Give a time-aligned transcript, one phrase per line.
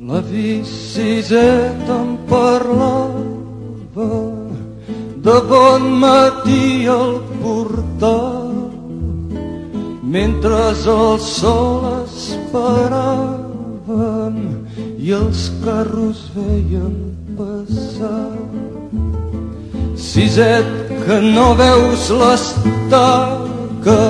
[0.00, 1.36] La visita
[1.92, 4.06] em parlava
[5.26, 8.48] de bon matí al portal
[10.00, 13.36] mentre el sol esperaven
[14.96, 16.96] i els carros veien
[17.36, 18.32] passar.
[20.08, 20.72] Siset,
[21.04, 24.02] que no veus l'estaca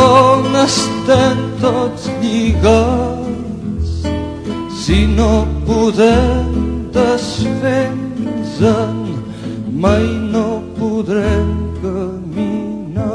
[0.00, 3.19] on estem tots lligats
[4.90, 9.22] si no podem desfer-nos-en
[9.82, 10.02] mai
[10.34, 13.06] no podrem caminar.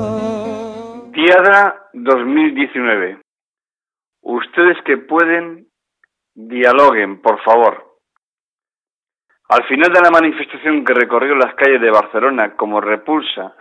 [1.11, 3.19] Tiada 2019.
[4.23, 5.67] Ustedes que pueden,
[6.33, 7.83] dialoguen, por favor.
[9.49, 13.53] Al final de la manifestación que recorrió las calles de Barcelona como repulsa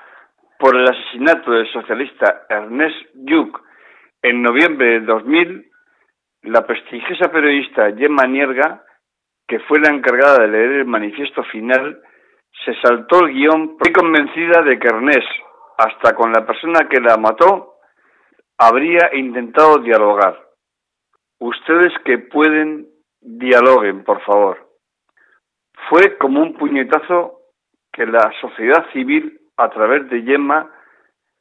[0.61, 3.59] por el asesinato del socialista Ernest Lluch
[4.23, 5.74] en noviembre de 2000,
[6.45, 8.85] la prestigiosa periodista Gemma Nierga,
[9.47, 12.01] que fue la encargada de leer el manifiesto final,
[12.65, 15.29] se saltó el guion muy convencida de que Ernest,
[15.79, 17.75] hasta con la persona que la mató,
[18.59, 20.39] habría intentado dialogar.
[21.41, 22.87] Ustedes que pueden,
[23.21, 24.69] dialoguen, por favor.
[25.89, 27.41] Fue como un puñetazo
[27.93, 30.71] que la sociedad civil, a través de Yemma,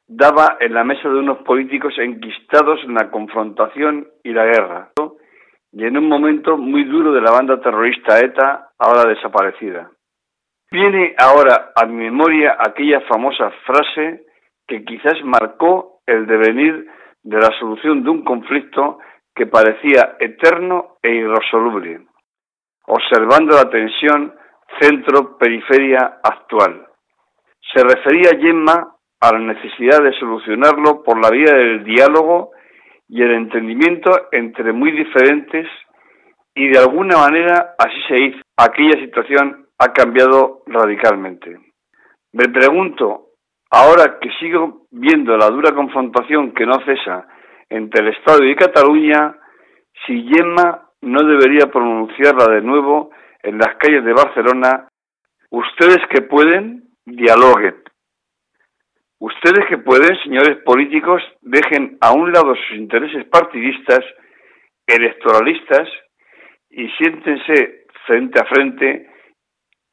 [0.07, 4.91] daba en la mesa de unos políticos enquistados en la confrontación y la guerra,
[5.71, 9.89] y en un momento muy duro de la banda terrorista ETA, ahora desaparecida.
[10.71, 14.25] Viene ahora a mi memoria aquella famosa frase
[14.67, 16.87] que quizás marcó el devenir
[17.23, 18.99] de la solución de un conflicto
[19.35, 22.01] que parecía eterno e irresoluble,
[22.85, 24.35] observando la tensión
[24.79, 26.87] centro-periferia actual.
[27.73, 28.92] Se refería Gemma
[29.23, 32.51] a la necesidad de solucionarlo por la vía del diálogo
[33.07, 35.65] y el entendimiento entre muy diferentes
[36.53, 38.41] y de alguna manera así se hizo.
[38.57, 41.57] Aquella situación ha cambiado radicalmente.
[42.33, 43.27] Me pregunto,
[43.71, 47.25] ahora que sigo viendo la dura confrontación que no cesa
[47.69, 49.37] entre el Estado y Cataluña,
[50.05, 53.11] si Gemma no debería pronunciarla de nuevo
[53.41, 54.89] en las calles de Barcelona,
[55.49, 57.82] ustedes que pueden, dialoguen.
[59.23, 64.01] Ustedes que pueden, señores políticos, dejen a un lado sus intereses partidistas,
[64.85, 65.87] electoralistas,
[66.69, 69.09] y siéntense frente a frente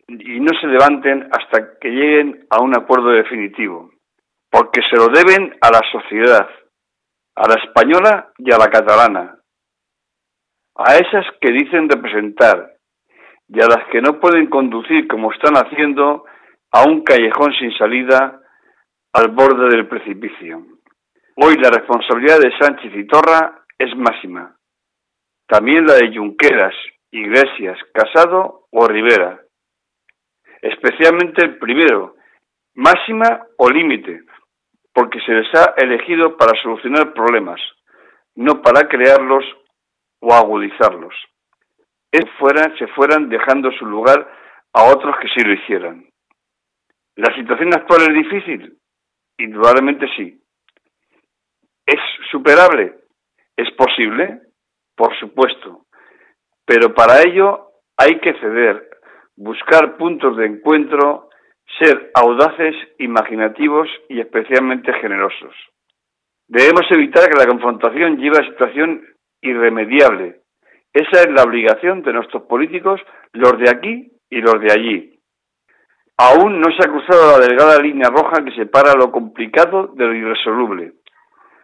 [0.08, 3.92] y no se levanten hasta que lleguen a un acuerdo definitivo,
[4.50, 6.48] porque se lo deben a la sociedad,
[7.36, 9.38] a la española y a la catalana,
[10.74, 12.72] a esas que dicen representar
[13.46, 16.24] y a las que no pueden conducir como están haciendo
[16.72, 18.39] a un callejón sin salida
[19.12, 20.64] al borde del precipicio.
[21.36, 24.56] Hoy la responsabilidad de Sánchez y Torra es máxima.
[25.46, 26.74] También la de Junqueras,
[27.10, 29.40] Iglesias, Casado o Rivera.
[30.62, 32.14] Especialmente el primero,
[32.74, 34.22] máxima o límite,
[34.92, 37.60] porque se les ha elegido para solucionar problemas,
[38.36, 39.44] no para crearlos
[40.20, 41.14] o agudizarlos.
[42.12, 44.30] Es fuera, se fueran dejando su lugar
[44.72, 46.06] a otros que sí lo hicieran.
[47.16, 48.79] ¿La situación actual es difícil?
[49.40, 50.38] Indudablemente sí.
[51.86, 52.94] ¿Es superable?
[53.56, 54.40] ¿Es posible?
[54.94, 55.86] Por supuesto.
[56.66, 58.90] Pero para ello hay que ceder,
[59.36, 61.30] buscar puntos de encuentro,
[61.78, 65.54] ser audaces, imaginativos y especialmente generosos.
[66.46, 69.02] Debemos evitar que la confrontación lleve a situación
[69.40, 70.42] irremediable.
[70.92, 73.00] Esa es la obligación de nuestros políticos,
[73.32, 75.19] los de aquí y los de allí.
[76.22, 80.14] Aún no se ha cruzado la delgada línea roja que separa lo complicado de lo
[80.14, 80.92] irresoluble,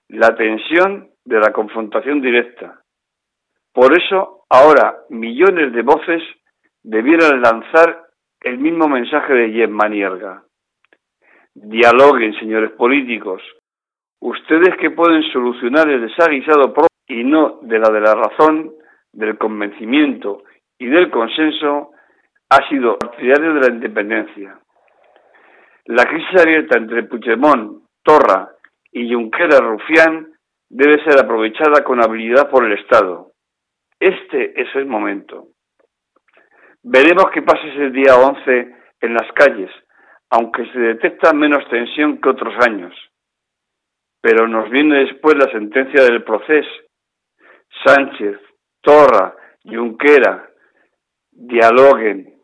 [0.08, 2.80] la tensión de la confrontación directa.
[3.74, 6.22] Por eso, ahora millones de voces
[6.82, 8.06] debieran lanzar
[8.40, 9.70] el mismo mensaje de Jeff.
[11.52, 13.42] Dialoguen, señores políticos.
[14.20, 18.72] Ustedes que pueden solucionar el desaguisado propio y no de la de la razón,
[19.12, 20.44] del convencimiento
[20.78, 21.90] y del consenso,
[22.48, 24.58] ha sido partidario de la independencia.
[25.86, 28.50] La crisis abierta entre Puigdemont, Torra
[28.92, 30.32] y Junquera Rufián
[30.68, 33.32] debe ser aprovechada con habilidad por el Estado.
[33.98, 35.48] Este es el momento.
[36.82, 39.70] Veremos qué pasa ese día 11 en las calles,
[40.30, 42.94] aunque se detecta menos tensión que otros años.
[44.20, 46.68] Pero nos viene después la sentencia del proceso
[47.84, 48.38] Sánchez,
[48.80, 49.34] Torra,
[49.64, 50.48] Junquera,
[51.30, 52.35] dialoguen.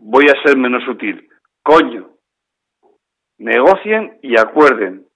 [0.00, 1.28] Voy a ser menos útil.
[1.62, 2.10] Coño.
[3.38, 5.06] Negocien y acuerden.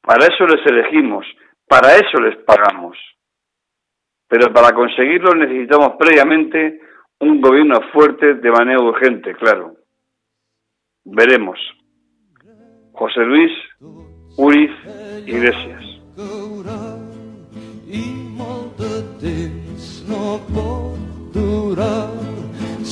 [0.00, 1.26] Para eso les elegimos,
[1.68, 2.96] para eso les pagamos.
[4.28, 6.80] Pero para conseguirlo necesitamos previamente
[7.18, 9.74] un gobierno fuerte de manera urgente, claro.
[11.04, 11.58] Veremos.
[12.92, 13.52] José Luis
[14.36, 14.70] Uriz
[15.26, 15.84] Iglesias.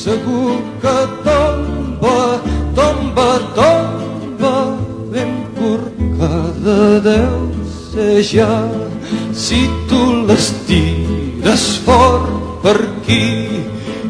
[0.09, 2.41] Segur que tomba,
[2.75, 4.53] tomba, tomba,
[5.13, 8.49] ben corcada deu ser ja.
[9.35, 12.33] Si tu les tires fort
[12.63, 13.29] per aquí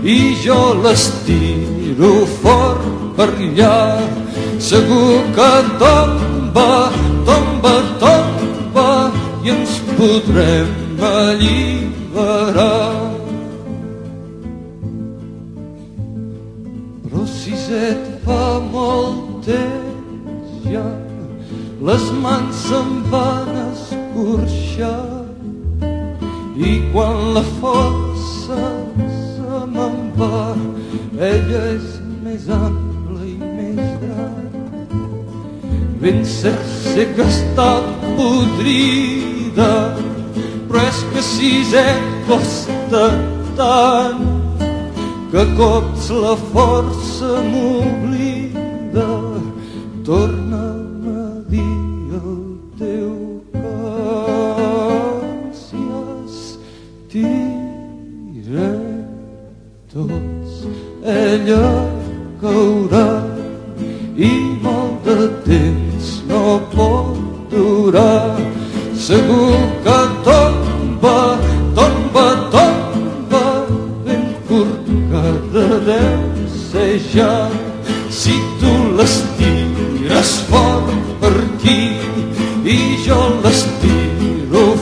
[0.05, 2.15] i jo les tiro
[2.47, 2.87] fort
[3.19, 3.99] per allà,
[4.71, 5.51] segur que
[5.83, 6.71] tomba,
[7.27, 7.75] tomba,
[8.07, 8.89] tomba
[9.43, 10.71] i ens podrem
[11.11, 13.08] alliberar.
[17.57, 20.87] Set fa molt temps ja
[21.81, 25.27] les mans se'm van escorxar.
[26.69, 28.63] I quan la força
[29.07, 30.57] se me'n va
[31.31, 31.87] ella és
[32.25, 34.49] més ampla i més gran.
[36.03, 37.71] Ben cert sé que està
[38.19, 39.73] podrida
[40.69, 41.53] però és que si
[42.27, 43.07] costa
[43.57, 44.48] tant
[45.31, 49.09] que cops la força m'oblida,
[50.05, 51.79] torna'm a dir
[52.19, 52.39] el
[52.81, 53.13] teu
[53.53, 54.79] cos
[55.77, 55.85] i
[56.25, 57.27] estira
[59.93, 60.53] tots.
[61.05, 61.69] Ella
[62.41, 63.11] caurà
[64.17, 64.33] i
[64.65, 67.21] molt de temps no pot
[67.53, 68.33] durar,
[68.97, 69.48] segur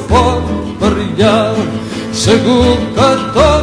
[0.09, 1.55] χωριά
[2.13, 3.56] σε γουκατά